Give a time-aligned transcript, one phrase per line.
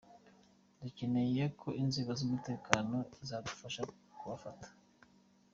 [0.81, 3.81] dukeneye ko inzego z’umutekano zadufasha
[4.17, 4.67] kubafata.